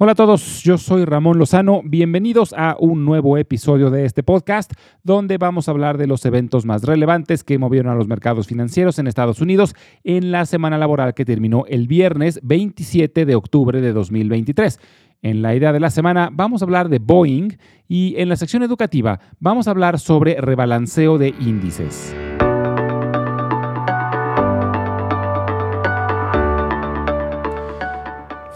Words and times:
Hola 0.00 0.12
a 0.12 0.14
todos, 0.14 0.62
yo 0.62 0.78
soy 0.78 1.04
Ramón 1.04 1.40
Lozano. 1.40 1.80
Bienvenidos 1.82 2.54
a 2.56 2.76
un 2.78 3.04
nuevo 3.04 3.36
episodio 3.36 3.90
de 3.90 4.04
este 4.04 4.22
podcast 4.22 4.72
donde 5.02 5.38
vamos 5.38 5.66
a 5.66 5.72
hablar 5.72 5.98
de 5.98 6.06
los 6.06 6.24
eventos 6.24 6.64
más 6.64 6.84
relevantes 6.84 7.42
que 7.42 7.58
movieron 7.58 7.90
a 7.90 7.96
los 7.96 8.06
mercados 8.06 8.46
financieros 8.46 9.00
en 9.00 9.08
Estados 9.08 9.40
Unidos 9.40 9.74
en 10.04 10.30
la 10.30 10.46
semana 10.46 10.78
laboral 10.78 11.14
que 11.14 11.24
terminó 11.24 11.64
el 11.66 11.88
viernes 11.88 12.38
27 12.44 13.26
de 13.26 13.34
octubre 13.34 13.80
de 13.80 13.92
2023. 13.92 14.78
En 15.22 15.42
la 15.42 15.56
idea 15.56 15.72
de 15.72 15.80
la 15.80 15.90
semana 15.90 16.30
vamos 16.32 16.62
a 16.62 16.66
hablar 16.66 16.90
de 16.90 17.00
Boeing 17.00 17.58
y 17.88 18.14
en 18.18 18.28
la 18.28 18.36
sección 18.36 18.62
educativa 18.62 19.18
vamos 19.40 19.66
a 19.66 19.72
hablar 19.72 19.98
sobre 19.98 20.40
rebalanceo 20.40 21.18
de 21.18 21.34
índices. 21.40 22.14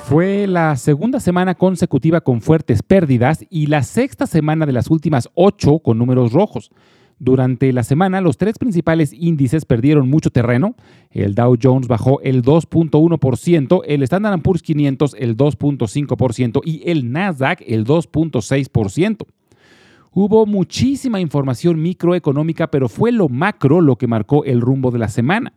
Fue 0.05 0.47
la 0.47 0.77
segunda 0.77 1.21
semana 1.21 1.55
consecutiva 1.55 2.21
con 2.21 2.43
fuertes 2.43 2.83
pérdidas 2.83 3.47
y 3.49 3.67
la 3.69 3.83
sexta 3.83 4.27
semana 4.27 4.67
de 4.67 4.73
las 4.73 4.91
últimas 4.91 5.31
ocho 5.35 5.79
con 5.79 5.97
números 5.99 6.33
rojos. 6.33 6.71
Durante 7.19 7.73
la 7.73 7.85
semana, 7.85 8.21
los 8.21 8.37
tres 8.37 8.59
principales 8.59 9.13
índices 9.13 9.65
perdieron 9.65 10.11
mucho 10.11 10.31
terreno. 10.31 10.75
El 11.11 11.35
Dow 11.35 11.57
Jones 11.61 11.87
bajó 11.87 12.21
el 12.21 12.43
2.1%, 12.43 13.83
el 13.87 14.03
Standard 14.03 14.43
Poor's 14.43 14.63
500 14.63 15.15
el 15.19 15.37
2.5% 15.37 16.61
y 16.65 16.83
el 16.91 17.13
Nasdaq 17.13 17.63
el 17.67 17.87
2.6%. 17.87 19.25
Hubo 20.11 20.47
muchísima 20.47 21.21
información 21.21 21.81
microeconómica, 21.81 22.71
pero 22.71 22.89
fue 22.89 23.13
lo 23.13 23.29
macro 23.29 23.81
lo 23.81 23.97
que 23.97 24.09
marcó 24.09 24.45
el 24.45 24.61
rumbo 24.61 24.91
de 24.91 24.99
la 24.99 25.09
semana. 25.09 25.55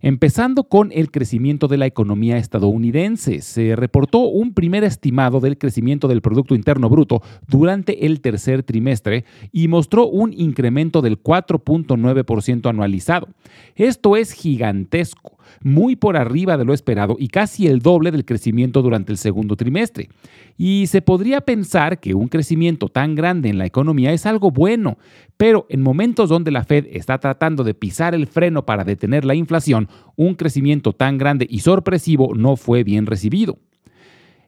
Empezando 0.00 0.64
con 0.64 0.92
el 0.92 1.10
crecimiento 1.10 1.66
de 1.66 1.76
la 1.76 1.86
economía 1.86 2.36
estadounidense, 2.36 3.40
se 3.40 3.74
reportó 3.74 4.20
un 4.20 4.54
primer 4.54 4.84
estimado 4.84 5.40
del 5.40 5.58
crecimiento 5.58 6.06
del 6.06 6.22
Producto 6.22 6.54
Interno 6.54 6.88
Bruto 6.88 7.22
durante 7.46 8.06
el 8.06 8.20
tercer 8.20 8.62
trimestre 8.62 9.24
y 9.50 9.66
mostró 9.68 10.06
un 10.06 10.32
incremento 10.32 11.02
del 11.02 11.20
4.9% 11.20 12.68
anualizado. 12.68 13.28
Esto 13.74 14.16
es 14.16 14.32
gigantesco 14.32 15.37
muy 15.62 15.96
por 15.96 16.16
arriba 16.16 16.56
de 16.56 16.64
lo 16.64 16.74
esperado 16.74 17.16
y 17.18 17.28
casi 17.28 17.66
el 17.66 17.80
doble 17.80 18.10
del 18.10 18.24
crecimiento 18.24 18.82
durante 18.82 19.12
el 19.12 19.18
segundo 19.18 19.56
trimestre. 19.56 20.08
Y 20.56 20.86
se 20.88 21.02
podría 21.02 21.40
pensar 21.40 22.00
que 22.00 22.14
un 22.14 22.28
crecimiento 22.28 22.88
tan 22.88 23.14
grande 23.14 23.48
en 23.48 23.58
la 23.58 23.66
economía 23.66 24.12
es 24.12 24.26
algo 24.26 24.50
bueno, 24.50 24.98
pero 25.36 25.66
en 25.68 25.82
momentos 25.82 26.28
donde 26.28 26.50
la 26.50 26.64
Fed 26.64 26.86
está 26.90 27.18
tratando 27.18 27.64
de 27.64 27.74
pisar 27.74 28.14
el 28.14 28.26
freno 28.26 28.66
para 28.66 28.84
detener 28.84 29.24
la 29.24 29.34
inflación, 29.34 29.88
un 30.16 30.34
crecimiento 30.34 30.92
tan 30.92 31.18
grande 31.18 31.46
y 31.48 31.60
sorpresivo 31.60 32.34
no 32.34 32.56
fue 32.56 32.84
bien 32.84 33.06
recibido. 33.06 33.58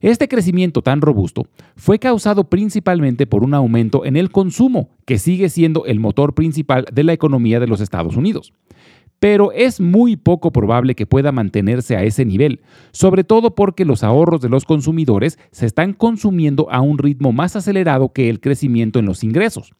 Este 0.00 0.28
crecimiento 0.28 0.80
tan 0.80 1.02
robusto 1.02 1.46
fue 1.76 1.98
causado 1.98 2.44
principalmente 2.44 3.26
por 3.26 3.44
un 3.44 3.52
aumento 3.52 4.06
en 4.06 4.16
el 4.16 4.30
consumo, 4.30 4.88
que 5.04 5.18
sigue 5.18 5.50
siendo 5.50 5.84
el 5.84 6.00
motor 6.00 6.34
principal 6.34 6.86
de 6.90 7.04
la 7.04 7.12
economía 7.12 7.60
de 7.60 7.66
los 7.66 7.82
Estados 7.82 8.16
Unidos 8.16 8.54
pero 9.20 9.52
es 9.52 9.80
muy 9.80 10.16
poco 10.16 10.50
probable 10.50 10.96
que 10.96 11.06
pueda 11.06 11.30
mantenerse 11.30 11.96
a 11.96 12.02
ese 12.02 12.24
nivel, 12.24 12.62
sobre 12.90 13.22
todo 13.22 13.54
porque 13.54 13.84
los 13.84 14.02
ahorros 14.02 14.40
de 14.40 14.48
los 14.48 14.64
consumidores 14.64 15.38
se 15.52 15.66
están 15.66 15.92
consumiendo 15.92 16.68
a 16.70 16.80
un 16.80 16.98
ritmo 16.98 17.30
más 17.30 17.54
acelerado 17.54 18.12
que 18.12 18.28
el 18.28 18.40
crecimiento 18.40 18.98
en 18.98 19.06
los 19.06 19.22
ingresos. 19.22 19.74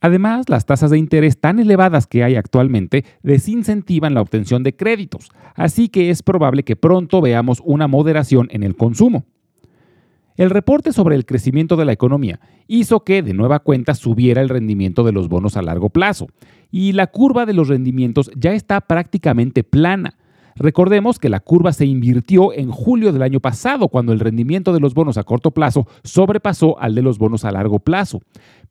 Además, 0.00 0.48
las 0.48 0.66
tasas 0.66 0.90
de 0.90 0.98
interés 0.98 1.38
tan 1.38 1.58
elevadas 1.58 2.06
que 2.06 2.24
hay 2.24 2.36
actualmente 2.36 3.04
desincentivan 3.22 4.14
la 4.14 4.22
obtención 4.22 4.62
de 4.62 4.74
créditos, 4.74 5.30
así 5.54 5.88
que 5.88 6.10
es 6.10 6.22
probable 6.22 6.64
que 6.64 6.76
pronto 6.76 7.20
veamos 7.20 7.62
una 7.64 7.86
moderación 7.86 8.48
en 8.50 8.62
el 8.62 8.76
consumo. 8.76 9.24
El 10.36 10.50
reporte 10.50 10.92
sobre 10.92 11.16
el 11.16 11.24
crecimiento 11.24 11.76
de 11.76 11.86
la 11.86 11.92
economía 11.92 12.40
hizo 12.66 13.04
que 13.04 13.22
de 13.22 13.32
nueva 13.32 13.60
cuenta 13.60 13.94
subiera 13.94 14.42
el 14.42 14.50
rendimiento 14.50 15.02
de 15.02 15.12
los 15.12 15.28
bonos 15.28 15.56
a 15.56 15.62
largo 15.62 15.88
plazo, 15.88 16.28
y 16.70 16.92
la 16.92 17.06
curva 17.06 17.46
de 17.46 17.54
los 17.54 17.68
rendimientos 17.68 18.30
ya 18.36 18.52
está 18.52 18.80
prácticamente 18.82 19.64
plana. 19.64 20.16
Recordemos 20.58 21.18
que 21.18 21.28
la 21.28 21.40
curva 21.40 21.72
se 21.72 21.84
invirtió 21.84 22.52
en 22.54 22.70
julio 22.70 23.12
del 23.12 23.22
año 23.22 23.40
pasado, 23.40 23.88
cuando 23.88 24.12
el 24.12 24.20
rendimiento 24.20 24.72
de 24.72 24.80
los 24.80 24.94
bonos 24.94 25.18
a 25.18 25.24
corto 25.24 25.50
plazo 25.50 25.86
sobrepasó 26.02 26.80
al 26.80 26.94
de 26.94 27.02
los 27.02 27.18
bonos 27.18 27.44
a 27.44 27.50
largo 27.50 27.78
plazo. 27.78 28.22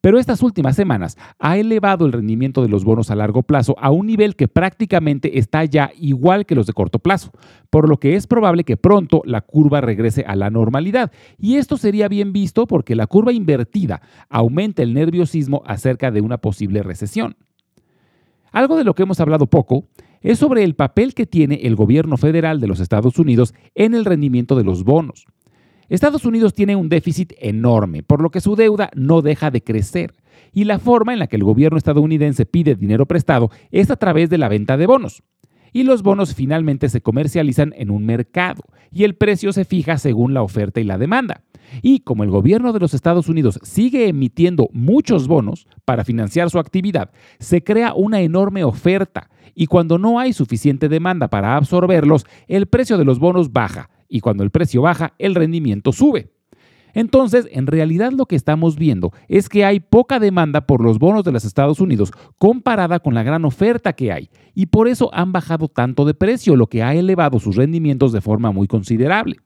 Pero 0.02 0.18
estas 0.18 0.42
últimas 0.42 0.76
semanas 0.76 1.16
ha 1.38 1.58
elevado 1.58 2.06
el 2.06 2.12
rendimiento 2.12 2.64
de 2.64 2.70
los 2.70 2.84
bonos 2.84 3.12
a 3.12 3.16
largo 3.16 3.44
plazo 3.44 3.76
a 3.80 3.92
un 3.92 4.08
nivel 4.08 4.36
que 4.36 4.48
prácticamente 4.48 5.38
está 5.38 5.64
ya 5.66 5.92
igual 6.00 6.46
que 6.46 6.56
los 6.56 6.66
de 6.66 6.74
corto 6.74 7.00
plazo, 7.00 7.32
por 7.70 7.88
lo 7.88 7.98
que 7.98 8.16
es 8.16 8.26
probable 8.26 8.64
que 8.64 8.78
pronto 8.78 9.22
la 9.26 9.42
curva 9.42 9.82
regrese 9.82 10.24
a 10.28 10.36
la 10.36 10.50
normalidad. 10.50 11.12
Y 11.38 11.58
esto 11.58 11.78
sería 11.78 12.08
bien 12.08 12.34
visto 12.34 12.66
porque 12.66 12.96
la 12.96 13.06
curva 13.06 13.32
invertida 13.32 14.02
aumenta 14.30 14.82
el 14.82 14.94
nerviosismo 14.94 15.62
acerca 15.68 16.10
de 16.10 16.22
una 16.22 16.40
posible 16.40 16.82
recesión. 16.82 17.36
Algo 18.52 18.78
de 18.78 18.84
lo 18.86 18.96
que 18.96 19.04
hemos 19.04 19.20
hablado 19.20 19.48
poco 19.48 19.86
es 20.26 20.40
sobre 20.40 20.64
el 20.64 20.74
papel 20.74 21.14
que 21.14 21.28
tiene 21.28 21.60
el 21.64 21.76
gobierno 21.76 22.18
federal 22.18 22.60
de 22.60 22.66
los 22.66 22.80
Estados 22.80 23.20
Unidos 23.20 23.54
en 23.76 23.94
el 23.94 24.06
rendimiento 24.06 24.56
de 24.56 24.64
los 24.64 24.84
bonos. 24.84 25.28
Estados 25.88 26.26
Unidos 26.26 26.56
tiene 26.56 26.76
un 26.76 26.90
déficit 26.90 27.34
enorme, 27.38 28.02
por 28.02 28.22
lo 28.22 28.32
que 28.32 28.42
su 28.42 28.56
deuda 28.56 28.90
no 28.96 29.22
deja 29.22 29.52
de 29.52 29.64
crecer, 29.64 30.16
y 30.52 30.64
la 30.64 30.80
forma 30.80 31.14
en 31.14 31.20
la 31.20 31.28
que 31.28 31.36
el 31.36 31.44
gobierno 31.44 31.78
estadounidense 31.78 32.48
pide 32.48 32.74
dinero 32.74 33.06
prestado 33.06 33.52
es 33.70 33.92
a 33.92 33.98
través 33.98 34.32
de 34.32 34.40
la 34.40 34.50
venta 34.50 34.78
de 34.78 34.88
bonos. 34.88 35.22
Y 35.72 35.84
los 35.84 36.02
bonos 36.02 36.34
finalmente 36.34 36.90
se 36.90 37.02
comercializan 37.02 37.76
en 37.78 37.92
un 37.92 38.04
mercado, 38.04 38.64
y 38.92 39.04
el 39.04 39.14
precio 39.14 39.54
se 39.54 39.64
fija 39.64 40.00
según 40.00 40.34
la 40.34 40.42
oferta 40.42 40.82
y 40.82 40.86
la 40.86 40.98
demanda. 40.98 41.44
Y 41.82 42.00
como 42.02 42.24
el 42.24 42.30
gobierno 42.30 42.74
de 42.74 42.80
los 42.80 42.94
Estados 42.94 43.30
Unidos 43.30 43.60
sigue 43.64 44.08
emitiendo 44.08 44.70
muchos 44.74 45.28
bonos 45.28 45.68
para 45.86 46.04
financiar 46.04 46.50
su 46.50 46.60
actividad, 46.60 47.12
se 47.40 47.64
crea 47.64 47.94
una 47.94 48.22
enorme 48.22 48.64
oferta 48.64 49.30
y 49.54 49.68
cuando 49.68 49.98
no 49.98 50.20
hay 50.20 50.34
suficiente 50.34 50.90
demanda 50.90 51.30
para 51.30 51.56
absorberlos, 51.56 52.26
el 52.48 52.68
precio 52.68 52.98
de 52.98 53.06
los 53.06 53.20
bonos 53.20 53.52
baja 53.52 53.90
y 54.08 54.20
cuando 54.20 54.44
el 54.44 54.52
precio 54.52 54.82
baja, 54.82 55.14
el 55.18 55.36
rendimiento 55.36 55.92
sube. 55.92 56.32
Entonces, 56.94 57.48
en 57.52 57.68
realidad 57.68 58.14
lo 58.14 58.26
que 58.26 58.38
estamos 58.38 58.78
viendo 58.78 59.12
es 59.28 59.50
que 59.50 59.66
hay 59.66 59.82
poca 59.82 60.18
demanda 60.18 60.62
por 60.66 60.82
los 60.82 60.98
bonos 60.98 61.26
de 61.26 61.34
los 61.34 61.44
Estados 61.44 61.82
Unidos 61.82 62.12
comparada 62.38 63.00
con 63.00 63.14
la 63.14 63.22
gran 63.22 63.44
oferta 63.44 63.94
que 63.94 64.14
hay, 64.14 64.30
y 64.54 64.68
por 64.68 64.88
eso 64.88 65.10
han 65.14 65.34
bajado 65.34 65.68
tanto 65.68 66.06
de 66.06 66.14
precio, 66.14 66.56
lo 66.56 66.68
que 66.68 66.84
ha 66.84 66.96
elevado 66.96 67.40
sus 67.40 67.58
rendimientos 67.58 68.14
de 68.14 68.22
forma 68.22 68.52
muy 68.52 68.68
considerable. 68.68 69.38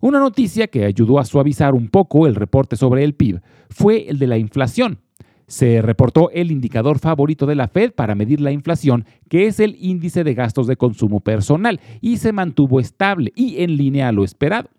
Una 0.00 0.20
noticia 0.20 0.68
que 0.68 0.84
ayudó 0.84 1.18
a 1.18 1.24
suavizar 1.24 1.74
un 1.74 1.88
poco 1.88 2.28
el 2.28 2.36
reporte 2.36 2.76
sobre 2.76 3.02
el 3.02 3.14
PIB 3.14 3.40
fue 3.68 4.08
el 4.08 4.20
de 4.20 4.28
la 4.28 4.38
inflación. 4.38 5.00
Se 5.48 5.82
reportó 5.82 6.30
el 6.30 6.52
indicador 6.52 7.00
favorito 7.00 7.46
de 7.46 7.56
la 7.56 7.66
Fed 7.66 7.92
para 7.92 8.14
medir 8.14 8.40
la 8.40 8.52
inflación, 8.52 9.06
que 9.28 9.46
es 9.46 9.58
el 9.58 9.76
índice 9.80 10.22
de 10.22 10.34
gastos 10.34 10.68
de 10.68 10.76
consumo 10.76 11.18
personal, 11.18 11.80
y 12.00 12.18
se 12.18 12.32
mantuvo 12.32 12.78
estable 12.78 13.32
y 13.34 13.60
en 13.62 13.76
línea 13.76 14.08
a 14.08 14.12
lo 14.12 14.22
esperado. 14.22 14.70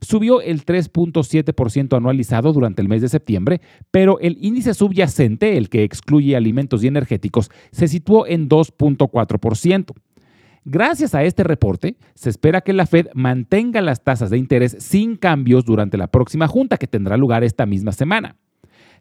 Subió 0.00 0.40
el 0.40 0.64
3.7% 0.64 1.94
anualizado 1.94 2.54
durante 2.54 2.80
el 2.80 2.88
mes 2.88 3.02
de 3.02 3.10
septiembre, 3.10 3.60
pero 3.90 4.18
el 4.20 4.38
índice 4.40 4.72
subyacente, 4.72 5.58
el 5.58 5.68
que 5.68 5.84
excluye 5.84 6.34
alimentos 6.34 6.82
y 6.82 6.86
energéticos, 6.86 7.50
se 7.72 7.88
situó 7.88 8.26
en 8.26 8.48
2.4%. 8.48 9.92
Gracias 10.64 11.14
a 11.14 11.24
este 11.24 11.42
reporte, 11.42 11.96
se 12.14 12.30
espera 12.30 12.60
que 12.60 12.72
la 12.72 12.86
Fed 12.86 13.08
mantenga 13.14 13.80
las 13.80 14.04
tasas 14.04 14.30
de 14.30 14.38
interés 14.38 14.76
sin 14.78 15.16
cambios 15.16 15.64
durante 15.64 15.96
la 15.96 16.06
próxima 16.06 16.46
junta 16.46 16.76
que 16.76 16.86
tendrá 16.86 17.16
lugar 17.16 17.42
esta 17.42 17.66
misma 17.66 17.90
semana. 17.90 18.36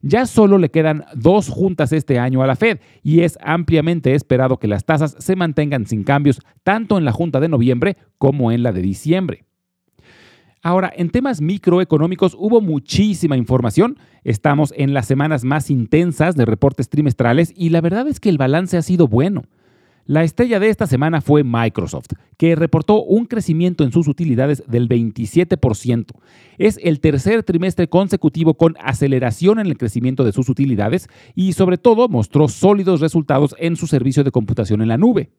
Ya 0.02 0.26
solo 0.26 0.58
le 0.58 0.72
quedan 0.72 1.06
dos 1.14 1.50
juntas 1.50 1.94
este 1.94 2.18
año 2.18 2.42
a 2.42 2.48
la 2.48 2.56
Fed 2.56 2.80
y 3.04 3.20
es 3.20 3.38
ampliamente 3.44 4.16
esperado 4.16 4.58
que 4.58 4.68
las 4.68 4.86
tasas 4.86 5.16
se 5.20 5.36
mantengan 5.36 5.86
sin 5.86 6.04
cambios 6.04 6.42
tanto 6.64 6.98
en 6.98 7.06
la 7.06 7.12
junta 7.12 7.40
de 7.40 7.50
noviembre 7.50 7.98
como 8.18 8.52
en 8.52 8.64
la 8.64 8.72
de 8.72 8.82
diciembre. 8.82 9.46
Ahora, 10.64 10.92
en 10.96 11.12
temas 11.12 11.42
microeconómicos 11.42 12.36
hubo 12.38 12.62
muchísima 12.62 13.38
información. 13.38 13.98
Estamos 14.24 14.74
en 14.76 14.96
las 14.96 15.06
semanas 15.06 15.44
más 15.44 15.70
intensas 15.70 16.36
de 16.36 16.46
reportes 16.46 16.90
trimestrales 16.90 17.54
y 17.56 17.70
la 17.70 17.82
verdad 17.82 18.08
es 18.08 18.20
que 18.20 18.30
el 18.30 18.40
balance 18.40 18.78
ha 18.78 18.82
sido 18.82 19.08
bueno. 19.08 19.44
La 20.06 20.24
estrella 20.24 20.60
de 20.60 20.70
esta 20.70 20.88
semana 20.88 21.22
fue 21.22 21.44
Microsoft, 21.44 22.14
que 22.38 22.56
reportó 22.56 23.04
un 23.04 23.26
crecimiento 23.26 23.84
en 23.84 23.92
sus 23.92 24.08
utilidades 24.08 24.64
del 24.68 24.90
27%. 24.90 26.08
Es 26.58 26.80
el 26.82 27.00
tercer 27.00 27.44
trimestre 27.44 27.88
consecutivo 27.88 28.56
con 28.56 28.76
aceleración 28.82 29.60
en 29.60 29.68
el 29.68 29.78
crecimiento 29.78 30.24
de 30.24 30.32
sus 30.32 30.50
utilidades 30.50 31.08
y 31.36 31.54
sobre 31.54 31.78
todo 31.78 32.10
mostró 32.10 32.48
sólidos 32.48 33.00
resultados 33.00 33.56
en 33.60 33.76
su 33.76 33.88
servicio 33.88 34.24
de 34.24 34.32
computación 34.32 34.82
en 34.82 34.88
la 34.88 34.98
nube. 34.98 35.30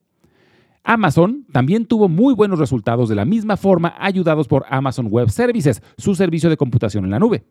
Amazon 0.85 1.47
también 1.53 1.87
tuvo 1.87 2.09
muy 2.09 2.35
buenos 2.35 2.59
resultados 2.59 3.09
de 3.09 3.15
la 3.15 3.25
misma 3.25 3.57
forma 3.57 3.95
ayudados 3.99 4.49
por 4.49 4.65
Amazon 4.69 5.07
Web 5.11 5.31
Services, 5.31 5.83
su 5.97 6.15
servicio 6.15 6.51
de 6.51 6.57
computación 6.57 7.05
en 7.05 7.11
la 7.11 7.19
nube. 7.19 7.45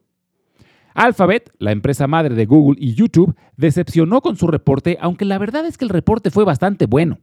Alphabet, 0.94 1.52
la 1.60 1.72
empresa 1.72 2.08
madre 2.08 2.36
de 2.36 2.46
Google 2.46 2.78
y 2.80 2.94
YouTube, 2.94 3.36
decepcionó 3.58 4.22
con 4.22 4.36
su 4.36 4.48
reporte, 4.48 4.98
aunque 5.02 5.26
la 5.26 5.38
verdad 5.38 5.66
es 5.66 5.78
que 5.78 5.86
el 5.86 5.90
reporte 5.90 6.32
fue 6.32 6.44
bastante 6.44 6.86
bueno. 6.86 7.20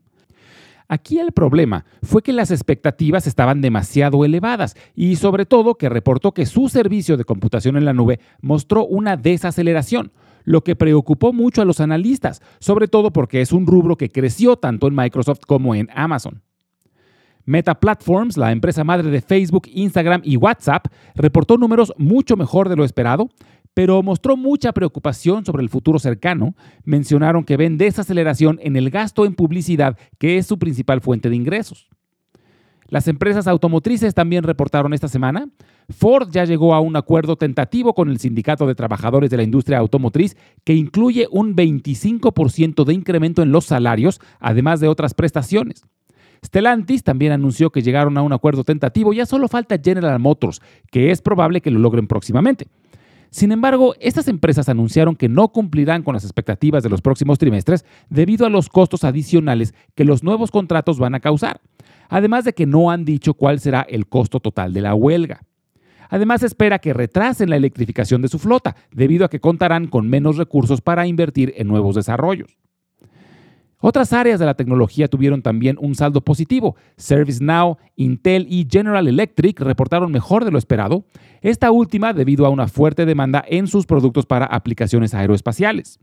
Aquí 0.91 1.19
el 1.19 1.33
problema 1.33 1.85
fue 2.03 2.23
que 2.23 2.33
las 2.33 2.51
expectativas 2.51 3.27
estaban 3.27 3.61
demasiado 3.61 4.25
elevadas 4.25 4.75
y 4.95 5.17
sobre 5.17 5.45
todo 5.45 5.75
que 5.75 5.91
reportó 5.91 6.33
que 6.33 6.47
su 6.47 6.71
servicio 6.71 7.19
de 7.19 7.25
computación 7.25 7.77
en 7.77 7.85
la 7.85 7.93
nube 7.93 8.21
mostró 8.41 8.87
una 8.87 9.19
desaceleración, 9.19 10.13
lo 10.45 10.65
que 10.65 10.77
preocupó 10.77 11.35
mucho 11.35 11.61
a 11.61 11.67
los 11.67 11.81
analistas, 11.81 12.41
sobre 12.59 12.89
todo 12.89 13.13
porque 13.13 13.43
es 13.43 13.53
un 13.53 13.67
rubro 13.67 13.97
que 13.97 14.09
creció 14.09 14.57
tanto 14.57 14.87
en 14.87 14.95
Microsoft 14.95 15.41
como 15.47 15.75
en 15.75 15.91
Amazon. 15.95 16.43
Meta 17.45 17.81
Platforms, 17.81 18.37
la 18.37 18.53
empresa 18.53 18.85
madre 18.85 19.11
de 19.11 19.23
Facebook, 19.23 19.69
Instagram 19.73 20.21
y 20.25 20.37
WhatsApp, 20.37 20.87
reportó 21.15 21.57
números 21.57 21.95
mucho 21.97 22.37
mejor 22.37 22.69
de 22.69 22.77
lo 22.77 22.85
esperado, 22.85 23.31
pero 23.79 24.03
mostró 24.03 24.37
mucha 24.37 24.73
preocupación 24.73 25.45
sobre 25.45 25.63
el 25.63 25.69
futuro 25.69 26.01
cercano. 26.01 26.57
Mencionaron 26.83 27.45
que 27.45 27.57
ven 27.57 27.79
desaceleración 27.79 28.59
en 28.61 28.75
el 28.75 28.91
gasto 28.91 29.25
en 29.25 29.37
publicidad, 29.37 29.97
que 30.19 30.37
es 30.37 30.49
su 30.49 30.59
principal 30.59 31.01
fuente 31.01 31.31
de 31.31 31.37
ingresos. 31.37 31.89
Las 32.89 33.07
empresas 33.07 33.47
automotrices 33.47 34.15
también 34.15 34.43
reportaron 34.43 34.95
esta 34.95 35.07
semana. 35.07 35.49
Ford 35.91 36.29
ya 36.33 36.45
llegó 36.45 36.75
a 36.75 36.81
un 36.81 36.97
acuerdo 36.97 37.37
tentativo 37.37 37.95
con 37.95 38.11
el 38.11 38.19
Sindicato 38.19 38.67
de 38.67 38.75
Trabajadores 38.75 39.31
de 39.31 39.37
la 39.37 39.45
Industria 39.45 39.79
Automotriz 39.79 40.37
que 40.65 40.75
incluye 40.75 41.29
un 41.31 41.55
25% 41.55 42.85
de 42.85 42.95
incremento 42.95 43.43
en 43.43 43.53
los 43.53 43.67
salarios, 43.67 44.21
además 44.41 44.81
de 44.81 44.89
otras 44.89 45.15
prestaciones. 45.15 45.85
Stellantis 46.45 47.05
también 47.05 47.31
anunció 47.31 47.71
que 47.71 47.83
llegaron 47.83 48.19
a 48.19 48.23
un 48.23 48.33
acuerdo 48.33 48.65
tentativo, 48.65 49.13
ya 49.13 49.25
solo 49.25 49.47
falta 49.47 49.79
General 49.81 50.19
Motors, 50.19 50.63
que 50.91 51.13
es 51.13 51.23
probable 51.23 51.61
que 51.61 51.71
lo 51.71 51.79
logren 51.79 52.09
próximamente. 52.09 52.67
Sin 53.31 53.53
embargo, 53.53 53.95
estas 54.01 54.29
empresas 54.29 54.69
anunciaron 54.69 55.15
que 55.15 55.29
no 55.29 55.49
cumplirán 55.49 56.03
con 56.03 56.15
las 56.15 56.25
expectativas 56.25 56.83
de 56.83 56.89
los 56.89 57.03
próximos 57.03 57.39
trimestres 57.39 57.85
debido 58.09 58.47
a 58.47 58.51
los 58.51 58.69
costos 58.69 59.05
adicionales 59.05 59.75
que 59.95 60.05
los 60.05 60.23
nuevos 60.23 60.51
contratos 60.51 60.99
van 60.99 61.15
a 61.15 61.21
causar, 61.21 61.61
además 62.09 62.45
de 62.45 62.55
que 62.55 62.67
no 62.67 62.91
han 62.91 63.05
dicho 63.05 63.35
cuál 63.35 63.61
será 63.61 63.83
el 63.83 64.07
costo 64.07 64.41
total 64.41 64.73
de 64.73 64.81
la 64.81 64.95
huelga. 64.95 65.43
Además, 66.11 66.43
espera 66.43 66.79
que 66.79 66.95
retrasen 66.95 67.51
la 67.51 67.57
electrificación 67.57 68.23
de 68.23 68.29
su 68.29 68.39
flota, 68.39 68.77
debido 68.91 69.27
a 69.27 69.29
que 69.29 69.41
contarán 69.41 69.89
con 69.89 70.09
menos 70.09 70.39
recursos 70.39 70.81
para 70.81 71.07
invertir 71.07 71.53
en 71.57 71.69
nuevos 71.69 71.95
desarrollos. 71.95 72.57
Otras 73.81 74.13
áreas 74.13 74.41
de 74.41 74.47
la 74.47 74.55
tecnología 74.55 75.07
tuvieron 75.07 75.41
también 75.41 75.77
un 75.81 75.95
saldo 75.95 76.21
positivo. 76.21 76.75
ServiceNow, 76.97 77.77
Intel 77.95 78.47
y 78.51 78.67
General 78.69 79.07
Electric 79.07 79.61
reportaron 79.61 80.11
mejor 80.11 80.45
de 80.45 80.51
lo 80.51 80.59
esperado, 80.59 81.05
esta 81.43 81.71
última 81.71 82.13
debido 82.13 82.45
a 82.45 82.49
una 82.49 82.67
fuerte 82.67 83.07
demanda 83.07 83.45
en 83.47 83.69
sus 83.69 83.87
productos 83.87 84.27
para 84.27 84.47
aplicaciones 84.47 85.15
aeroespaciales. 85.15 86.01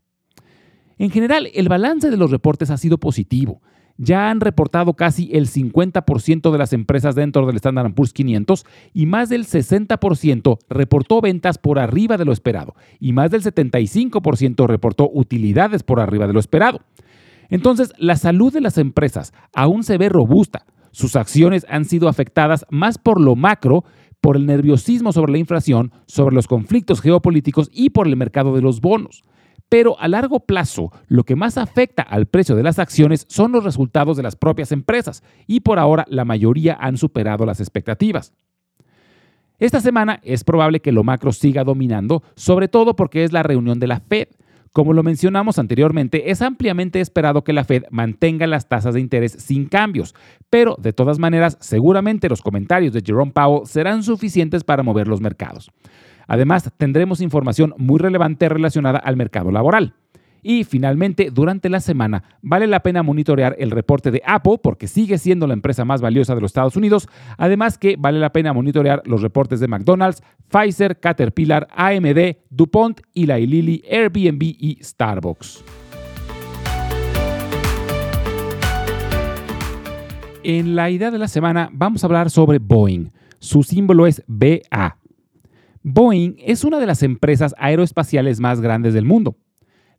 En 0.97 1.09
general, 1.11 1.49
el 1.53 1.67
balance 1.67 2.09
de 2.09 2.15
los 2.15 2.31
reportes 2.31 2.69
ha 2.71 2.77
sido 2.77 2.97
positivo. 2.97 3.61
Ya 3.97 4.29
han 4.29 4.41
reportado 4.41 4.93
casi 4.93 5.29
el 5.33 5.47
50% 5.47 6.51
de 6.51 6.57
las 6.57 6.73
empresas 6.73 7.15
dentro 7.15 7.45
del 7.45 7.57
Standard 7.57 7.93
Poor's 7.93 8.13
500 8.13 8.65
y 8.93 9.05
más 9.05 9.29
del 9.29 9.45
60% 9.45 10.59
reportó 10.69 11.21
ventas 11.21 11.57
por 11.57 11.79
arriba 11.79 12.17
de 12.17 12.25
lo 12.25 12.33
esperado 12.33 12.75
y 12.99 13.13
más 13.13 13.31
del 13.31 13.41
75% 13.41 14.67
reportó 14.67 15.09
utilidades 15.13 15.83
por 15.83 15.99
arriba 16.01 16.27
de 16.27 16.33
lo 16.33 16.39
esperado. 16.41 16.81
Entonces, 17.49 17.93
la 17.97 18.15
salud 18.15 18.53
de 18.53 18.61
las 18.61 18.77
empresas 18.77 19.33
aún 19.53 19.83
se 19.83 19.97
ve 19.97 20.09
robusta. 20.09 20.65
Sus 20.91 21.15
acciones 21.15 21.65
han 21.69 21.85
sido 21.85 22.07
afectadas 22.07 22.65
más 22.69 22.97
por 22.97 23.19
lo 23.19 23.35
macro, 23.35 23.83
por 24.21 24.37
el 24.37 24.45
nerviosismo 24.45 25.11
sobre 25.11 25.33
la 25.33 25.37
inflación, 25.37 25.91
sobre 26.07 26.35
los 26.35 26.47
conflictos 26.47 27.01
geopolíticos 27.01 27.69
y 27.71 27.91
por 27.91 28.07
el 28.07 28.15
mercado 28.15 28.55
de 28.55 28.61
los 28.61 28.81
bonos. 28.81 29.23
Pero 29.69 29.99
a 29.99 30.07
largo 30.07 30.39
plazo, 30.41 30.91
lo 31.07 31.23
que 31.23 31.35
más 31.35 31.57
afecta 31.57 32.03
al 32.03 32.27
precio 32.27 32.55
de 32.55 32.63
las 32.63 32.79
acciones 32.79 33.25
son 33.29 33.51
los 33.51 33.63
resultados 33.63 34.15
de 34.15 34.23
las 34.23 34.35
propias 34.35 34.71
empresas, 34.71 35.23
y 35.47 35.61
por 35.61 35.79
ahora 35.79 36.05
la 36.07 36.25
mayoría 36.25 36.77
han 36.79 36.97
superado 36.97 37.45
las 37.45 37.59
expectativas. 37.59 38.33
Esta 39.57 39.79
semana 39.79 40.19
es 40.23 40.43
probable 40.43 40.81
que 40.81 40.91
lo 40.91 41.03
macro 41.03 41.31
siga 41.31 41.63
dominando, 41.63 42.23
sobre 42.35 42.67
todo 42.67 42.95
porque 42.95 43.23
es 43.23 43.31
la 43.31 43.43
reunión 43.43 43.79
de 43.79 43.87
la 43.87 44.01
Fed. 44.01 44.27
Como 44.75 44.91
lo 44.91 45.03
mencionamos 45.03 45.57
anteriormente, 45.57 46.31
es 46.31 46.41
ampliamente 46.41 46.99
esperado 46.99 47.45
que 47.45 47.53
la 47.53 47.63
Fed 47.63 47.83
mantenga 47.91 48.45
las 48.45 48.67
tasas 48.67 48.93
de 48.93 48.99
interés 48.99 49.31
sin 49.31 49.67
cambios, 49.67 50.13
pero 50.49 50.75
de 50.77 50.91
todas 50.91 51.17
maneras, 51.17 51.57
seguramente 51.61 52.27
los 52.27 52.41
comentarios 52.41 52.91
de 52.91 53.01
Jerome 53.01 53.31
Powell 53.31 53.65
serán 53.67 54.03
suficientes 54.03 54.65
para 54.65 54.83
mover 54.83 55.07
los 55.07 55.21
mercados. 55.21 55.71
Además, 56.27 56.69
tendremos 56.75 57.21
información 57.21 57.73
muy 57.77 57.99
relevante 57.99 58.49
relacionada 58.49 58.99
al 58.99 59.15
mercado 59.15 59.49
laboral. 59.49 59.93
Y 60.47 60.63
finalmente, 60.63 61.31
durante 61.33 61.69
la 61.69 61.79
semana, 61.79 62.23
vale 62.43 62.67
la 62.67 62.81
pena 62.81 63.01
monitorear 63.01 63.55
el 63.57 63.71
reporte 63.71 64.11
de 64.11 64.21
Apple 64.23 64.59
porque 64.61 64.85
sigue 64.85 65.17
siendo 65.17 65.47
la 65.47 65.55
empresa 65.55 65.85
más 65.85 66.01
valiosa 66.01 66.35
de 66.35 66.41
los 66.41 66.49
Estados 66.49 66.75
Unidos. 66.75 67.09
Además 67.39 67.79
que 67.79 67.95
vale 67.97 68.19
la 68.19 68.31
pena 68.31 68.53
monitorear 68.53 69.01
los 69.05 69.23
reportes 69.23 69.59
de 69.59 69.67
McDonald's, 69.67 70.21
Pfizer, 70.49 70.99
Caterpillar, 70.99 71.67
AMD, 71.75 72.37
DuPont, 72.51 73.01
Eli 73.15 73.47
Lilly, 73.47 73.83
Airbnb 73.89 74.43
y 74.43 74.77
Starbucks. 74.83 75.63
En 80.43 80.75
la 80.75 80.91
idea 80.91 81.09
de 81.09 81.17
la 81.17 81.27
semana 81.27 81.71
vamos 81.73 82.03
a 82.03 82.05
hablar 82.05 82.29
sobre 82.29 82.59
Boeing. 82.59 83.09
Su 83.39 83.63
símbolo 83.63 84.05
es 84.05 84.23
BA. 84.27 84.99
Boeing 85.81 86.35
es 86.37 86.63
una 86.63 86.79
de 86.79 86.85
las 86.85 87.01
empresas 87.01 87.55
aeroespaciales 87.57 88.39
más 88.39 88.61
grandes 88.61 88.93
del 88.93 89.05
mundo. 89.05 89.37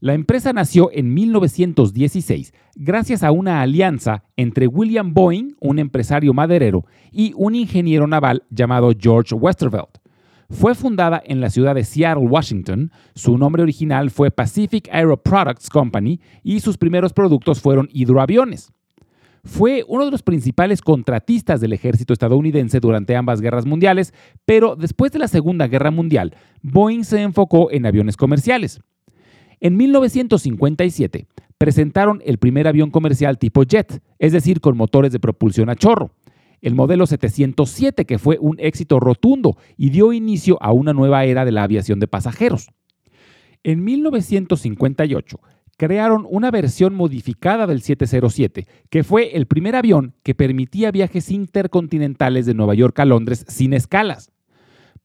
La 0.00 0.12
empresa 0.12 0.52
nació 0.52 0.90
en 0.92 1.14
1916 1.14 2.52
gracias 2.74 3.22
a 3.22 3.30
una 3.30 3.62
alianza 3.62 4.24
entre 4.36 4.66
William 4.66 5.14
Boeing, 5.14 5.54
un 5.58 5.78
empresario 5.78 6.34
maderero, 6.34 6.84
y 7.10 7.32
un 7.34 7.54
ingeniero 7.54 8.06
naval 8.06 8.44
llamado 8.50 8.92
George 8.98 9.34
Westervelt. 9.34 9.98
Fue 10.50 10.74
fundada 10.74 11.20
en 11.24 11.40
la 11.40 11.48
ciudad 11.48 11.74
de 11.74 11.82
Seattle, 11.82 12.26
Washington. 12.26 12.92
Su 13.14 13.38
nombre 13.38 13.62
original 13.62 14.10
fue 14.10 14.30
Pacific 14.30 14.88
Aero 14.92 15.16
Products 15.16 15.70
Company 15.70 16.20
y 16.42 16.60
sus 16.60 16.76
primeros 16.76 17.12
productos 17.12 17.60
fueron 17.60 17.88
hidroaviones. 17.90 18.72
Fue 19.44 19.84
uno 19.88 20.04
de 20.04 20.10
los 20.10 20.22
principales 20.22 20.82
contratistas 20.82 21.60
del 21.60 21.72
ejército 21.72 22.12
estadounidense 22.12 22.80
durante 22.80 23.16
ambas 23.16 23.40
guerras 23.40 23.64
mundiales, 23.64 24.12
pero 24.44 24.76
después 24.76 25.10
de 25.12 25.20
la 25.20 25.28
Segunda 25.28 25.68
Guerra 25.68 25.90
Mundial, 25.90 26.36
Boeing 26.62 27.04
se 27.04 27.22
enfocó 27.22 27.70
en 27.70 27.86
aviones 27.86 28.16
comerciales. 28.16 28.80
En 29.60 29.76
1957 29.76 31.26
presentaron 31.58 32.20
el 32.24 32.38
primer 32.38 32.68
avión 32.68 32.90
comercial 32.90 33.38
tipo 33.38 33.62
jet, 33.64 34.02
es 34.18 34.32
decir, 34.32 34.60
con 34.60 34.76
motores 34.76 35.12
de 35.12 35.20
propulsión 35.20 35.70
a 35.70 35.76
chorro. 35.76 36.10
El 36.60 36.74
modelo 36.74 37.06
707, 37.06 38.04
que 38.04 38.18
fue 38.18 38.38
un 38.40 38.56
éxito 38.58 39.00
rotundo 39.00 39.56
y 39.76 39.90
dio 39.90 40.12
inicio 40.12 40.58
a 40.60 40.72
una 40.72 40.92
nueva 40.92 41.24
era 41.24 41.44
de 41.44 41.52
la 41.52 41.62
aviación 41.62 42.00
de 42.00 42.08
pasajeros. 42.08 42.68
En 43.62 43.84
1958 43.84 45.40
crearon 45.76 46.26
una 46.30 46.50
versión 46.50 46.94
modificada 46.94 47.66
del 47.66 47.82
707, 47.82 48.66
que 48.90 49.04
fue 49.04 49.36
el 49.36 49.46
primer 49.46 49.76
avión 49.76 50.14
que 50.22 50.34
permitía 50.34 50.90
viajes 50.90 51.30
intercontinentales 51.30 52.46
de 52.46 52.54
Nueva 52.54 52.74
York 52.74 52.98
a 53.00 53.04
Londres 53.04 53.44
sin 53.48 53.72
escalas. 53.72 54.30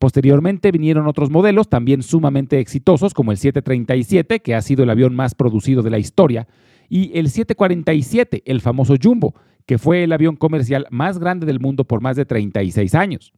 Posteriormente 0.02 0.72
vinieron 0.72 1.06
otros 1.06 1.30
modelos 1.30 1.70
también 1.70 2.02
sumamente 2.02 2.60
exitosos 2.60 3.14
como 3.14 3.32
el 3.32 3.38
737, 3.38 4.40
que 4.40 4.56
ha 4.56 4.62
sido 4.64 4.82
el 4.82 4.90
avión 4.90 5.14
más 5.14 5.36
producido 5.36 5.84
de 5.84 5.92
la 5.92 6.00
historia, 6.00 6.48
y 6.90 7.16
el 7.20 7.30
747, 7.30 8.42
el 8.48 8.62
famoso 8.62 8.96
Jumbo, 9.00 9.36
que 9.68 9.78
fue 9.78 10.04
el 10.04 10.12
avión 10.12 10.38
comercial 10.38 10.88
más 10.90 11.20
grande 11.20 11.46
del 11.46 11.60
mundo 11.60 11.84
por 11.84 12.02
más 12.02 12.16
de 12.16 12.26
36 12.26 12.96
años. 12.96 13.32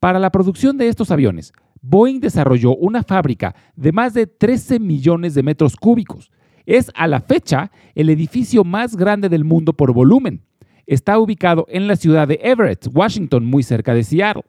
Para 0.00 0.18
la 0.18 0.30
producción 0.30 0.78
de 0.78 0.88
estos 0.88 1.10
aviones, 1.10 1.52
Boeing 1.82 2.20
desarrolló 2.20 2.74
una 2.74 3.02
fábrica 3.02 3.54
de 3.76 3.92
más 3.92 4.14
de 4.14 4.26
13 4.26 4.80
millones 4.80 5.34
de 5.34 5.42
metros 5.42 5.76
cúbicos. 5.76 6.32
Es 6.64 6.90
a 6.94 7.06
la 7.06 7.20
fecha 7.20 7.70
el 7.94 8.08
edificio 8.08 8.64
más 8.64 8.96
grande 8.96 9.28
del 9.28 9.44
mundo 9.44 9.74
por 9.74 9.92
volumen. 9.92 10.40
Está 10.86 11.18
ubicado 11.18 11.66
en 11.68 11.86
la 11.86 11.96
ciudad 11.96 12.28
de 12.28 12.40
Everett, 12.42 12.88
Washington, 12.90 13.44
muy 13.44 13.62
cerca 13.62 13.92
de 13.92 14.04
Seattle. 14.04 14.44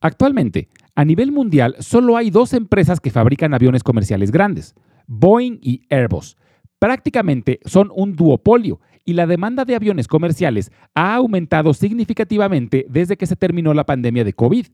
Actualmente, 0.00 0.68
a 0.94 1.04
nivel 1.04 1.32
mundial, 1.32 1.76
solo 1.78 2.16
hay 2.16 2.30
dos 2.30 2.52
empresas 2.52 3.00
que 3.00 3.10
fabrican 3.10 3.54
aviones 3.54 3.82
comerciales 3.82 4.30
grandes, 4.30 4.74
Boeing 5.06 5.58
y 5.62 5.82
Airbus. 5.90 6.36
Prácticamente 6.78 7.60
son 7.64 7.90
un 7.94 8.14
duopolio 8.14 8.80
y 9.04 9.14
la 9.14 9.26
demanda 9.26 9.64
de 9.64 9.74
aviones 9.74 10.08
comerciales 10.08 10.70
ha 10.94 11.14
aumentado 11.14 11.72
significativamente 11.72 12.86
desde 12.90 13.16
que 13.16 13.26
se 13.26 13.36
terminó 13.36 13.72
la 13.72 13.86
pandemia 13.86 14.24
de 14.24 14.34
COVID. 14.34 14.66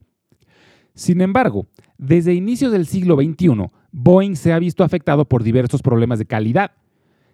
Sin 0.95 1.21
embargo, 1.21 1.67
desde 1.97 2.33
inicios 2.33 2.71
del 2.71 2.85
siglo 2.85 3.15
XXI, 3.15 3.67
Boeing 3.91 4.35
se 4.35 4.53
ha 4.53 4.59
visto 4.59 4.83
afectado 4.83 5.25
por 5.25 5.43
diversos 5.43 5.81
problemas 5.81 6.19
de 6.19 6.25
calidad. 6.25 6.71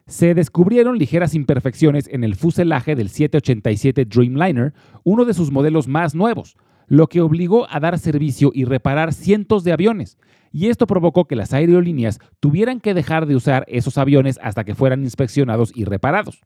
Se 0.08 0.34
descubrieron 0.34 0.98
ligeras 0.98 1.36
imperfecciones 1.36 2.08
en 2.08 2.24
el 2.24 2.36
fuselaje 2.36 2.96
del 2.96 3.10
787 3.10 4.06
Dreamliner, 4.06 4.74
uno 5.04 5.26
de 5.26 5.34
sus 5.34 5.52
modelos 5.52 5.88
más 5.88 6.16
nuevos, 6.16 6.58
lo 6.90 7.08
que 7.08 7.22
obligó 7.22 7.68
a 7.70 7.80
dar 7.80 7.98
servicio 7.98 8.52
y 8.54 8.66
reparar 8.66 9.14
cientos 9.14 9.64
de 9.64 9.72
aviones, 9.72 10.18
y 10.52 10.68
esto 10.68 10.88
provocó 10.88 11.26
que 11.26 11.36
las 11.36 11.54
aerolíneas 11.54 12.20
tuvieran 12.40 12.82
que 12.82 12.94
dejar 12.94 13.28
de 13.28 13.36
usar 13.36 13.64
esos 13.68 13.98
aviones 13.98 14.40
hasta 14.42 14.64
que 14.64 14.76
fueran 14.76 15.04
inspeccionados 15.04 15.72
y 15.74 15.86
reparados. 15.86 16.42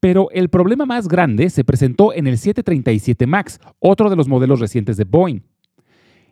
Pero 0.00 0.30
el 0.32 0.48
problema 0.48 0.86
más 0.86 1.06
grande 1.06 1.50
se 1.50 1.62
presentó 1.62 2.12
en 2.12 2.26
el 2.26 2.38
737 2.38 3.26
MAX, 3.26 3.60
otro 3.78 4.10
de 4.10 4.16
los 4.16 4.26
modelos 4.26 4.58
recientes 4.58 4.96
de 4.96 5.04
Boeing. 5.04 5.42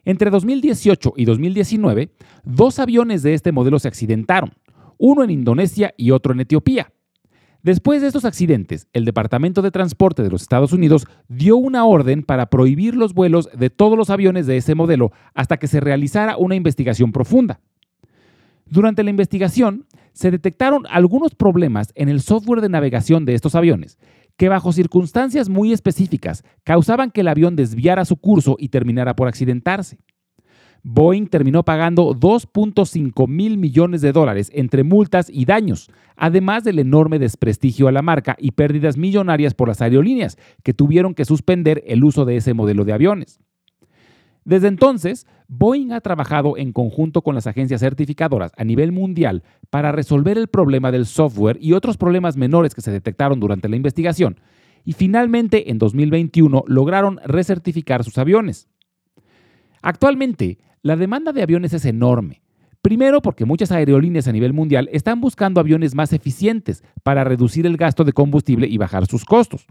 Entre 0.05 0.31
2018 0.31 1.13
y 1.17 1.25
2019, 1.27 2.11
dos 2.43 2.79
aviones 2.79 3.23
de 3.23 3.35
este 3.35 3.53
modelo 3.53 3.79
se 3.79 3.89
accidentaron, 3.89 4.55
uno 4.99 5.23
en 5.23 5.31
Indonesia 5.31 5.93
y 5.97 6.11
otro 6.11 6.33
en 6.33 6.41
Etiopía. 6.41 6.91
Después 7.63 8.01
de 8.01 8.07
estos 8.07 8.25
accidentes, 8.25 8.89
el 8.95 9.05
Departamento 9.05 9.61
de 9.61 9.71
Transporte 9.71 10.23
de 10.23 10.31
los 10.31 10.41
Estados 10.41 10.73
Unidos 10.73 11.07
dio 11.29 11.59
una 11.59 11.85
orden 11.85 12.23
para 12.23 12.47
prohibir 12.47 12.95
los 12.95 13.13
vuelos 13.13 13.51
de 13.55 13.69
todos 13.69 13.99
los 13.99 14.09
aviones 14.09 14.47
de 14.47 14.57
ese 14.57 14.75
modelo 14.75 15.13
hasta 15.35 15.59
que 15.59 15.67
se 15.67 15.81
realizara 15.81 16.39
una 16.39 16.55
investigación 16.55 17.13
profunda. 17.13 17.61
Durante 18.65 19.03
la 19.03 19.11
investigación, 19.11 19.85
se 20.15 20.31
detectaron 20.31 20.85
algunos 20.89 21.35
problemas 21.35 21.93
en 21.97 22.09
el 22.09 22.21
software 22.23 22.63
de 22.63 22.71
navegación 22.71 23.27
de 23.27 23.35
estos 23.35 23.55
aviones, 23.55 23.99
que 24.39 24.49
bajo 24.49 24.73
circunstancias 24.73 25.51
muy 25.51 25.73
específicas 25.73 26.45
causaban 26.65 27.11
que 27.11 27.21
el 27.21 27.29
avión 27.29 27.57
desviara 27.57 28.07
su 28.07 28.17
curso 28.17 28.57
y 28.59 28.71
terminara 28.71 29.15
por 29.15 29.29
accidentarse. 29.29 29.99
Boeing 30.83 31.27
terminó 31.27 31.65
pagando 31.65 32.15
2.5 32.15 33.29
mil 33.29 33.59
millones 33.59 34.01
de 34.01 34.13
dólares 34.13 34.51
entre 34.55 34.83
multas 34.83 35.29
y 35.31 35.45
daños, 35.45 35.91
además 36.17 36.65
del 36.65 36.79
enorme 36.79 37.19
desprestigio 37.19 37.89
a 37.89 37.93
la 37.93 38.03
marca 38.03 38.37
y 38.39 38.53
pérdidas 38.53 38.97
millonarias 38.97 39.55
por 39.55 39.69
las 39.69 39.83
aerolíneas, 39.83 40.39
que 40.63 40.75
tuvieron 40.75 41.15
que 41.15 41.25
suspender 41.25 41.83
el 41.87 42.05
uso 42.05 42.25
de 42.25 42.37
ese 42.37 42.55
modelo 42.55 42.85
de 42.85 42.93
aviones. 42.93 43.41
Desde 44.45 44.69
entonces, 44.69 45.27
Boeing 45.49 45.93
ha 45.93 46.01
trabajado 46.01 46.57
en 46.57 46.73
conjunto 46.73 47.23
con 47.23 47.35
las 47.35 47.47
agencias 47.47 47.81
certificadoras 47.81 48.53
a 48.57 48.65
nivel 48.65 48.91
mundial 48.91 49.43
para 49.69 49.93
resolver 49.93 50.39
el 50.39 50.49
problema 50.49 50.91
del 50.91 51.07
software 51.07 51.59
y 51.61 51.75
otros 51.75 51.99
problemas 51.99 52.37
menores 52.37 52.75
que 52.75 52.81
se 52.81 52.91
detectaron 52.91 53.39
durante 53.39 53.69
la 53.69 53.77
investigación, 53.77 54.41
y 54.83 54.95
finalmente 54.95 55.71
en 55.71 55.79
2021 55.79 56.65
lograron 56.67 57.21
recertificar 57.25 58.03
sus 58.03 58.17
aviones. 58.17 58.69
Actualmente, 59.83 60.59
la 60.83 60.97
demanda 60.97 61.33
de 61.33 61.43
aviones 61.43 61.73
es 61.73 61.85
enorme. 61.85 62.43
Primero 62.83 63.21
porque 63.21 63.45
muchas 63.45 63.73
aerolíneas 63.73 64.27
a 64.27 64.33
nivel 64.33 64.55
mundial 64.55 64.89
están 64.93 65.21
buscando 65.21 65.61
aviones 65.61 65.95
más 65.95 66.13
eficientes 66.13 66.83
para 67.03 67.25
reducir 67.25 67.67
el 67.67 67.77
gasto 67.77 68.05
de 68.05 68.13
combustible 68.13 68.67
y 68.67 68.79
bajar 68.79 69.07
sus 69.07 69.25
costos. 69.25 69.67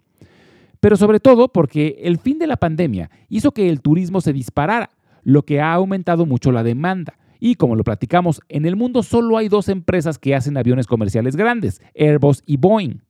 Pero 0.80 0.96
sobre 0.96 1.20
todo 1.20 1.48
porque 1.48 1.98
el 2.04 2.20
fin 2.20 2.38
de 2.38 2.48
la 2.48 2.58
pandemia 2.58 3.10
hizo 3.28 3.52
que 3.52 3.70
el 3.70 3.82
turismo 3.82 4.22
se 4.22 4.34
disparara, 4.34 4.92
lo 5.24 5.44
que 5.44 5.60
ha 5.60 5.74
aumentado 5.74 6.26
mucho 6.26 6.52
la 6.52 6.64
demanda. 6.64 7.18
Y 7.40 7.56
como 7.56 7.76
lo 7.76 7.84
platicamos, 7.84 8.42
en 8.48 8.66
el 8.66 8.76
mundo 8.76 9.02
solo 9.02 9.38
hay 9.38 9.50
dos 9.50 9.70
empresas 9.70 10.20
que 10.20 10.36
hacen 10.36 10.58
aviones 10.58 10.88
comerciales 10.88 11.36
grandes, 11.36 11.82
Airbus 11.96 12.44
y 12.46 12.58
Boeing. 12.58 13.02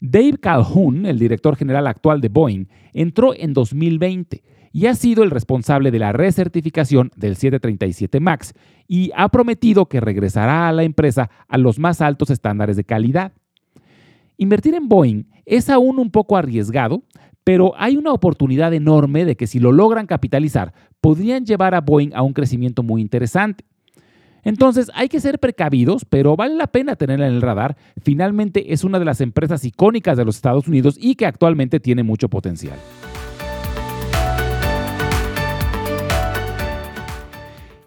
Dave 0.00 0.36
Calhoun, 0.38 1.06
el 1.06 1.18
director 1.18 1.56
general 1.56 1.86
actual 1.86 2.20
de 2.20 2.28
Boeing, 2.28 2.66
entró 2.92 3.34
en 3.34 3.52
2020 3.52 4.42
y 4.72 4.86
ha 4.86 4.94
sido 4.94 5.22
el 5.22 5.30
responsable 5.30 5.90
de 5.90 5.98
la 5.98 6.12
recertificación 6.12 7.10
del 7.16 7.36
737 7.36 8.20
MAX 8.20 8.54
y 8.86 9.10
ha 9.16 9.28
prometido 9.28 9.86
que 9.86 10.00
regresará 10.00 10.68
a 10.68 10.72
la 10.72 10.82
empresa 10.82 11.30
a 11.48 11.58
los 11.58 11.78
más 11.78 12.00
altos 12.00 12.30
estándares 12.30 12.76
de 12.76 12.84
calidad. 12.84 13.32
Invertir 14.36 14.74
en 14.74 14.88
Boeing 14.88 15.24
es 15.46 15.68
aún 15.68 15.98
un 15.98 16.10
poco 16.10 16.36
arriesgado, 16.36 17.02
pero 17.44 17.72
hay 17.76 17.96
una 17.96 18.12
oportunidad 18.12 18.72
enorme 18.74 19.24
de 19.24 19.36
que 19.36 19.46
si 19.46 19.58
lo 19.58 19.72
logran 19.72 20.06
capitalizar, 20.06 20.72
podrían 21.00 21.44
llevar 21.44 21.74
a 21.74 21.80
Boeing 21.80 22.12
a 22.14 22.22
un 22.22 22.32
crecimiento 22.32 22.82
muy 22.82 23.00
interesante. 23.00 23.64
Entonces 24.44 24.90
hay 24.94 25.08
que 25.08 25.20
ser 25.20 25.38
precavidos, 25.38 26.04
pero 26.04 26.36
vale 26.36 26.54
la 26.54 26.68
pena 26.68 26.96
tenerla 26.96 27.26
en 27.26 27.34
el 27.34 27.42
radar. 27.42 27.76
Finalmente 28.00 28.72
es 28.72 28.84
una 28.84 28.98
de 28.98 29.04
las 29.04 29.20
empresas 29.20 29.64
icónicas 29.64 30.16
de 30.16 30.24
los 30.24 30.36
Estados 30.36 30.68
Unidos 30.68 30.96
y 31.00 31.16
que 31.16 31.26
actualmente 31.26 31.80
tiene 31.80 32.02
mucho 32.02 32.28
potencial. 32.28 32.78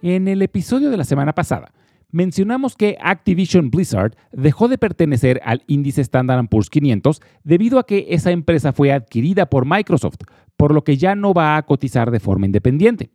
En 0.04 0.28
el 0.28 0.42
episodio 0.42 0.90
de 0.90 0.98
la 0.98 1.04
semana 1.04 1.34
pasada, 1.36 1.74
mencionamos 2.10 2.76
que 2.76 2.98
Activision 3.00 3.70
Blizzard 3.70 4.16
dejó 4.32 4.68
de 4.68 4.80
pertenecer 4.80 5.40
al 5.46 5.64
índice 5.68 6.02
Standard 6.02 6.48
Poor's 6.48 6.72
500 6.72 7.22
debido 7.44 7.78
a 7.78 7.86
que 7.86 8.08
esa 8.10 8.32
empresa 8.32 8.74
fue 8.74 8.92
adquirida 8.92 9.46
por 9.46 9.68
Microsoft, 9.68 10.22
por 10.58 10.74
lo 10.74 10.84
que 10.84 10.98
ya 10.98 11.14
no 11.14 11.36
va 11.36 11.56
a 11.56 11.62
cotizar 11.68 12.10
de 12.10 12.20
forma 12.20 12.48
independiente. 12.48 13.12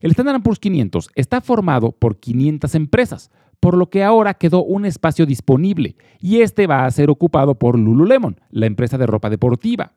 El 0.00 0.10
Standard 0.10 0.42
Poor's 0.42 0.58
500 0.58 1.08
está 1.14 1.40
formado 1.40 1.92
por 1.92 2.18
500 2.18 2.74
empresas, 2.74 3.30
por 3.60 3.76
lo 3.76 3.88
que 3.88 4.02
ahora 4.02 4.34
quedó 4.34 4.64
un 4.64 4.86
espacio 4.86 5.24
disponible 5.24 5.94
y 6.18 6.40
este 6.40 6.66
va 6.66 6.84
a 6.84 6.90
ser 6.90 7.10
ocupado 7.10 7.60
por 7.60 7.78
Lululemon, 7.78 8.40
la 8.50 8.66
empresa 8.66 8.98
de 8.98 9.06
ropa 9.06 9.30
deportiva. 9.30 9.92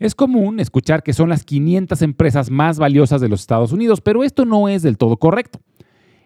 Es 0.00 0.14
común 0.14 0.60
escuchar 0.60 1.02
que 1.02 1.12
son 1.12 1.28
las 1.28 1.44
500 1.44 2.00
empresas 2.00 2.50
más 2.50 2.78
valiosas 2.78 3.20
de 3.20 3.28
los 3.28 3.42
Estados 3.42 3.70
Unidos, 3.70 4.00
pero 4.00 4.24
esto 4.24 4.46
no 4.46 4.66
es 4.66 4.82
del 4.82 4.96
todo 4.96 5.18
correcto. 5.18 5.60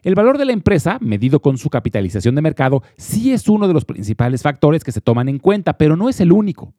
El 0.05 0.15
valor 0.15 0.39
de 0.39 0.45
la 0.45 0.53
empresa, 0.53 0.99
medido 1.01 1.41
con 1.41 1.59
su 1.59 1.71
capitalización 1.71 2.37
de 2.37 2.43
mercado, 2.43 2.85
sí 2.97 3.33
es 3.33 3.49
uno 3.49 3.67
de 3.67 3.75
los 3.75 3.85
principales 3.85 4.43
factores 4.43 4.85
que 4.85 4.93
se 4.93 5.01
toman 5.01 5.29
en 5.29 5.41
cuenta, 5.41 5.77
pero 5.77 5.97
no 5.97 6.09
es 6.09 6.21
el 6.21 6.31
único. 6.31 6.73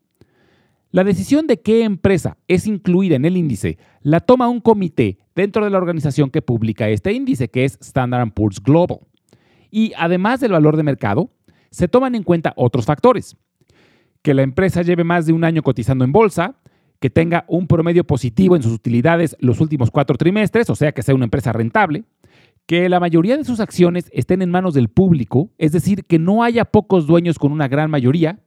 La 0.91 1.03
decisión 1.03 1.47
de 1.47 1.59
qué 1.59 1.83
empresa 1.83 2.37
es 2.47 2.65
incluida 2.65 3.17
en 3.17 3.25
el 3.25 3.35
índice 3.35 3.77
la 4.01 4.21
toma 4.21 4.47
un 4.47 4.61
comité 4.61 5.17
dentro 5.35 5.65
de 5.65 5.71
la 5.71 5.79
organización 5.79 6.29
que 6.29 6.41
publica 6.41 6.87
este 6.87 7.11
índice, 7.11 7.49
que 7.49 7.65
es 7.65 7.77
Standard 7.81 8.31
Poor's 8.31 8.63
Global. 8.63 8.99
Y 9.69 9.91
además 9.97 10.39
del 10.39 10.53
valor 10.53 10.77
de 10.77 10.83
mercado, 10.83 11.29
se 11.71 11.89
toman 11.89 12.15
en 12.15 12.23
cuenta 12.23 12.53
otros 12.55 12.85
factores. 12.85 13.35
Que 14.21 14.33
la 14.33 14.43
empresa 14.43 14.81
lleve 14.81 15.03
más 15.03 15.25
de 15.25 15.33
un 15.33 15.43
año 15.43 15.61
cotizando 15.61 16.05
en 16.05 16.13
bolsa, 16.13 16.55
que 17.05 17.12
tenga 17.12 17.45
un 17.47 17.67
promedio 17.67 18.03
positivo 18.03 18.55
en 18.55 18.63
sus 18.63 18.74
utilidades 18.74 19.38
los 19.39 19.62
últimos 19.62 19.91
cuatro 19.91 20.17
trimestres, 20.17 20.71
o 20.71 20.75
sea 20.75 20.91
que 20.91 21.03
sea 21.03 21.13
una 21.13 21.25
empresa 21.25 21.53
rentable, 21.53 22.03
que 22.65 22.89
la 22.89 23.00
mayoría 23.00 23.38
de 23.38 23.43
sus 23.43 23.59
acciones 23.59 24.09
estén 24.12 24.41
en 24.41 24.50
manos 24.50 24.74
del 24.74 24.89
público, 24.89 25.51
es 25.59 25.71
decir, 25.71 26.05
que 26.05 26.17
no 26.17 26.41
haya 26.41 26.65
pocos 26.65 27.05
dueños 27.05 27.38
con 27.38 27.51
una 27.51 27.67
gran 27.67 27.91
mayoría, 27.91 28.39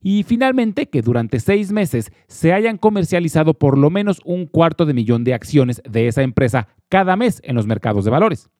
y 0.00 0.24
finalmente 0.24 0.88
que 0.88 1.00
durante 1.00 1.38
seis 1.38 1.70
meses 1.70 2.10
se 2.26 2.52
hayan 2.52 2.76
comercializado 2.76 3.54
por 3.54 3.78
lo 3.78 3.88
menos 3.88 4.20
un 4.24 4.46
cuarto 4.46 4.84
de 4.84 4.94
millón 4.94 5.22
de 5.22 5.34
acciones 5.34 5.80
de 5.88 6.08
esa 6.08 6.22
empresa 6.22 6.66
cada 6.88 7.14
mes 7.14 7.40
en 7.44 7.54
los 7.54 7.68
mercados 7.68 8.04
de 8.04 8.10
valores. 8.10 8.50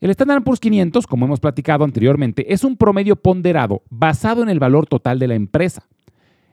El 0.00 0.10
Standard 0.10 0.42
Poor's 0.42 0.58
500, 0.58 1.06
como 1.06 1.26
hemos 1.26 1.38
platicado 1.38 1.84
anteriormente, 1.84 2.52
es 2.52 2.64
un 2.64 2.76
promedio 2.76 3.14
ponderado 3.14 3.84
basado 3.88 4.42
en 4.42 4.48
el 4.48 4.58
valor 4.58 4.88
total 4.88 5.20
de 5.20 5.28
la 5.28 5.36
empresa. 5.36 5.86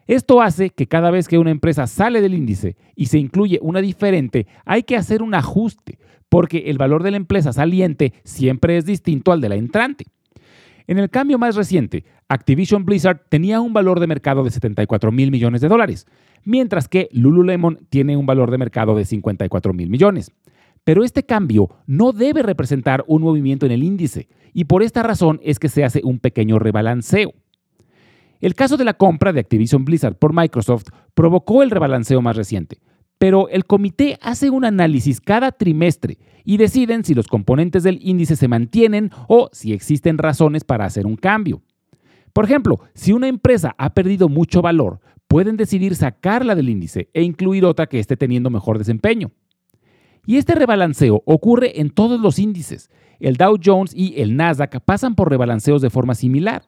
Esto 0.07 0.41
hace 0.41 0.69
que 0.69 0.87
cada 0.87 1.11
vez 1.11 1.27
que 1.27 1.37
una 1.37 1.51
empresa 1.51 1.87
sale 1.87 2.21
del 2.21 2.33
índice 2.33 2.75
y 2.95 3.05
se 3.05 3.19
incluye 3.19 3.59
una 3.61 3.81
diferente, 3.81 4.47
hay 4.65 4.83
que 4.83 4.97
hacer 4.97 5.21
un 5.21 5.33
ajuste, 5.33 5.97
porque 6.29 6.63
el 6.67 6.77
valor 6.77 7.03
de 7.03 7.11
la 7.11 7.17
empresa 7.17 7.53
saliente 7.53 8.13
siempre 8.23 8.77
es 8.77 8.85
distinto 8.85 9.31
al 9.31 9.41
de 9.41 9.49
la 9.49 9.55
entrante. 9.55 10.05
En 10.87 10.99
el 10.99 11.09
cambio 11.09 11.37
más 11.37 11.55
reciente, 11.55 12.03
Activision 12.27 12.83
Blizzard 12.83 13.21
tenía 13.29 13.61
un 13.61 13.71
valor 13.71 13.99
de 13.99 14.07
mercado 14.07 14.43
de 14.43 14.51
74 14.51 15.11
mil 15.11 15.31
millones 15.31 15.61
de 15.61 15.69
dólares, 15.69 16.05
mientras 16.43 16.89
que 16.89 17.07
Lululemon 17.11 17.87
tiene 17.89 18.17
un 18.17 18.25
valor 18.25 18.51
de 18.51 18.57
mercado 18.57 18.95
de 18.95 19.05
54 19.05 19.73
mil 19.73 19.89
millones. 19.89 20.31
Pero 20.83 21.03
este 21.05 21.23
cambio 21.23 21.69
no 21.87 22.11
debe 22.11 22.43
representar 22.43 23.05
un 23.07 23.21
movimiento 23.21 23.65
en 23.65 23.71
el 23.71 23.83
índice, 23.83 24.27
y 24.53 24.65
por 24.65 24.83
esta 24.83 25.03
razón 25.03 25.39
es 25.43 25.59
que 25.59 25.69
se 25.69 25.85
hace 25.85 26.01
un 26.03 26.19
pequeño 26.19 26.59
rebalanceo. 26.59 27.33
El 28.43 28.55
caso 28.55 28.75
de 28.75 28.83
la 28.83 28.95
compra 28.95 29.31
de 29.31 29.39
Activision 29.39 29.85
Blizzard 29.85 30.17
por 30.17 30.33
Microsoft 30.33 30.87
provocó 31.13 31.63
el 31.63 31.71
rebalanceo 31.71 32.21
más 32.21 32.35
reciente, 32.35 32.81
pero 33.17 33.47
el 33.47 33.63
comité 33.63 34.19
hace 34.21 34.49
un 34.49 34.65
análisis 34.65 35.21
cada 35.21 35.53
trimestre 35.53 36.17
y 36.43 36.57
deciden 36.57 37.05
si 37.05 37.13
los 37.13 37.27
componentes 37.27 37.83
del 37.83 37.99
índice 38.01 38.35
se 38.35 38.49
mantienen 38.49 39.11
o 39.29 39.47
si 39.53 39.71
existen 39.71 40.17
razones 40.17 40.65
para 40.65 40.83
hacer 40.83 41.05
un 41.05 41.15
cambio. 41.15 41.61
Por 42.33 42.43
ejemplo, 42.43 42.81
si 42.93 43.13
una 43.13 43.29
empresa 43.29 43.75
ha 43.77 43.93
perdido 43.93 44.27
mucho 44.27 44.61
valor, 44.61 44.99
pueden 45.29 45.55
decidir 45.55 45.95
sacarla 45.95 46.53
del 46.53 46.67
índice 46.67 47.09
e 47.13 47.21
incluir 47.21 47.63
otra 47.63 47.87
que 47.87 47.99
esté 47.99 48.17
teniendo 48.17 48.49
mejor 48.49 48.77
desempeño. 48.77 49.31
Y 50.25 50.35
este 50.35 50.53
rebalanceo 50.53 51.23
ocurre 51.25 51.79
en 51.79 51.91
todos 51.91 52.19
los 52.19 52.39
índices. 52.39 52.89
El 53.21 53.37
Dow 53.37 53.55
Jones 53.63 53.93
y 53.95 54.19
el 54.21 54.35
Nasdaq 54.35 54.81
pasan 54.83 55.15
por 55.15 55.29
rebalanceos 55.29 55.81
de 55.81 55.89
forma 55.89 56.13
similar. 56.13 56.63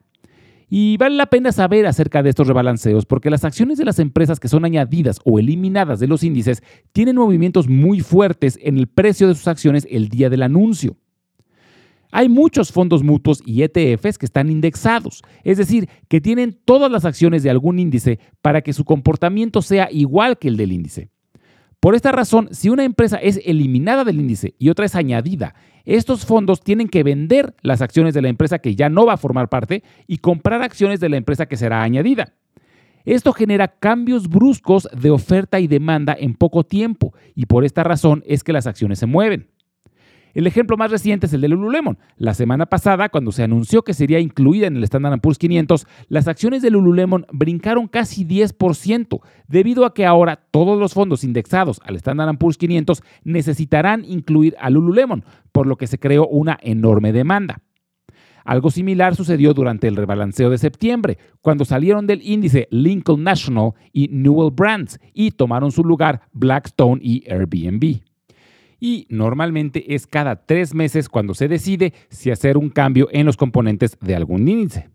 Y 0.68 0.96
vale 0.96 1.16
la 1.16 1.26
pena 1.26 1.52
saber 1.52 1.86
acerca 1.86 2.22
de 2.22 2.30
estos 2.30 2.48
rebalanceos 2.48 3.06
porque 3.06 3.30
las 3.30 3.44
acciones 3.44 3.78
de 3.78 3.84
las 3.84 3.98
empresas 4.00 4.40
que 4.40 4.48
son 4.48 4.64
añadidas 4.64 5.20
o 5.24 5.38
eliminadas 5.38 6.00
de 6.00 6.08
los 6.08 6.24
índices 6.24 6.62
tienen 6.92 7.16
movimientos 7.16 7.68
muy 7.68 8.00
fuertes 8.00 8.58
en 8.62 8.76
el 8.76 8.88
precio 8.88 9.28
de 9.28 9.34
sus 9.34 9.46
acciones 9.46 9.86
el 9.90 10.08
día 10.08 10.28
del 10.28 10.42
anuncio. 10.42 10.96
Hay 12.10 12.28
muchos 12.28 12.72
fondos 12.72 13.02
mutuos 13.02 13.42
y 13.44 13.62
ETFs 13.62 14.18
que 14.18 14.26
están 14.26 14.50
indexados, 14.50 15.22
es 15.44 15.58
decir, 15.58 15.88
que 16.08 16.20
tienen 16.20 16.58
todas 16.64 16.90
las 16.90 17.04
acciones 17.04 17.42
de 17.42 17.50
algún 17.50 17.78
índice 17.78 18.18
para 18.42 18.62
que 18.62 18.72
su 18.72 18.84
comportamiento 18.84 19.60
sea 19.60 19.88
igual 19.90 20.38
que 20.38 20.48
el 20.48 20.56
del 20.56 20.72
índice. 20.72 21.10
Por 21.80 21.94
esta 21.94 22.10
razón, 22.10 22.48
si 22.52 22.68
una 22.68 22.84
empresa 22.84 23.16
es 23.16 23.40
eliminada 23.44 24.04
del 24.04 24.18
índice 24.18 24.54
y 24.58 24.70
otra 24.70 24.86
es 24.86 24.94
añadida, 24.94 25.54
estos 25.84 26.26
fondos 26.26 26.60
tienen 26.60 26.88
que 26.88 27.02
vender 27.02 27.54
las 27.62 27.80
acciones 27.80 28.12
de 28.14 28.22
la 28.22 28.28
empresa 28.28 28.58
que 28.58 28.74
ya 28.74 28.88
no 28.88 29.06
va 29.06 29.14
a 29.14 29.18
formar 29.18 29.48
parte 29.48 29.84
y 30.06 30.18
comprar 30.18 30.62
acciones 30.62 30.98
de 31.00 31.08
la 31.08 31.16
empresa 31.16 31.46
que 31.46 31.56
será 31.56 31.82
añadida. 31.82 32.34
Esto 33.04 33.32
genera 33.32 33.68
cambios 33.68 34.28
bruscos 34.28 34.88
de 34.92 35.10
oferta 35.10 35.60
y 35.60 35.68
demanda 35.68 36.16
en 36.18 36.34
poco 36.34 36.64
tiempo 36.64 37.14
y 37.36 37.46
por 37.46 37.64
esta 37.64 37.84
razón 37.84 38.24
es 38.26 38.42
que 38.42 38.52
las 38.52 38.66
acciones 38.66 38.98
se 38.98 39.06
mueven. 39.06 39.48
El 40.36 40.46
ejemplo 40.46 40.76
más 40.76 40.90
reciente 40.90 41.24
es 41.24 41.32
el 41.32 41.40
de 41.40 41.48
Lululemon. 41.48 41.96
La 42.18 42.34
semana 42.34 42.66
pasada, 42.66 43.08
cuando 43.08 43.32
se 43.32 43.42
anunció 43.42 43.80
que 43.84 43.94
sería 43.94 44.20
incluida 44.20 44.66
en 44.66 44.76
el 44.76 44.84
Standard 44.84 45.18
Poor's 45.18 45.38
500, 45.38 45.86
las 46.08 46.28
acciones 46.28 46.60
de 46.60 46.68
Lululemon 46.68 47.24
brincaron 47.32 47.88
casi 47.88 48.26
10%, 48.26 49.20
debido 49.48 49.86
a 49.86 49.94
que 49.94 50.04
ahora 50.04 50.36
todos 50.50 50.78
los 50.78 50.92
fondos 50.92 51.24
indexados 51.24 51.80
al 51.86 51.96
Standard 51.96 52.36
Poor's 52.36 52.58
500 52.58 53.02
necesitarán 53.24 54.04
incluir 54.04 54.54
a 54.60 54.68
Lululemon, 54.68 55.24
por 55.52 55.66
lo 55.66 55.76
que 55.76 55.86
se 55.86 55.98
creó 55.98 56.28
una 56.28 56.58
enorme 56.60 57.14
demanda. 57.14 57.62
Algo 58.44 58.70
similar 58.70 59.16
sucedió 59.16 59.54
durante 59.54 59.88
el 59.88 59.96
rebalanceo 59.96 60.50
de 60.50 60.58
septiembre, 60.58 61.16
cuando 61.40 61.64
salieron 61.64 62.06
del 62.06 62.20
índice 62.20 62.68
Lincoln 62.70 63.24
National 63.24 63.72
y 63.90 64.08
Newell 64.08 64.52
Brands 64.54 65.00
y 65.14 65.30
tomaron 65.30 65.72
su 65.72 65.82
lugar 65.82 66.28
Blackstone 66.34 67.00
y 67.02 67.24
Airbnb 67.26 68.05
y 68.80 69.06
normalmente 69.10 69.94
es 69.94 70.06
cada 70.06 70.46
tres 70.46 70.74
meses 70.74 71.08
cuando 71.08 71.34
se 71.34 71.48
decide 71.48 71.92
si 72.08 72.30
hacer 72.30 72.56
un 72.56 72.70
cambio 72.70 73.08
en 73.12 73.26
los 73.26 73.36
componentes 73.36 73.98
de 74.00 74.16
algún 74.16 74.48
índice. 74.48 74.88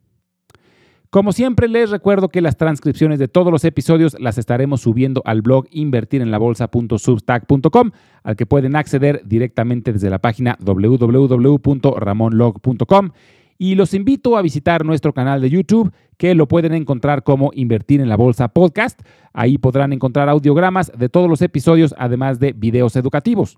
Como 1.12 1.32
siempre, 1.34 1.68
les 1.68 1.90
recuerdo 1.90 2.30
que 2.30 2.40
las 2.40 2.56
transcripciones 2.56 3.20
de 3.20 3.28
todos 3.28 3.52
los 3.52 3.66
episodios 3.66 4.16
las 4.18 4.38
estaremos 4.38 4.80
subiendo 4.80 5.22
al 5.26 5.42
blog 5.42 5.66
invertirenlabolsa.substack.com, 5.70 7.92
al 8.24 8.38
que 8.38 8.46
pueden 8.46 8.78
acceder 8.78 9.22
directamente 9.26 9.92
desde 9.92 10.10
la 10.10 10.20
página 10.20 10.58
www.ramonlog.com. 10.62 13.10
Y 13.58 13.76
los 13.76 13.94
invito 13.94 14.38
a 14.38 14.42
visitar 14.42 14.86
nuestro 14.86 15.12
canal 15.12 15.42
de 15.42 15.50
YouTube, 15.50 15.92
que 16.16 16.34
lo 16.34 16.48
pueden 16.48 16.74
encontrar 16.74 17.24
como 17.24 17.52
Invertir 17.54 18.00
en 18.00 18.08
la 18.08 18.16
Bolsa 18.16 18.48
Podcast. 18.48 19.02
Ahí 19.34 19.58
podrán 19.58 19.92
encontrar 19.92 20.30
audiogramas 20.30 20.94
de 20.98 21.10
todos 21.10 21.30
los 21.30 21.42
episodios, 21.42 21.94
además 21.98 22.40
de 22.40 22.54
videos 22.54 22.96
educativos. 22.96 23.58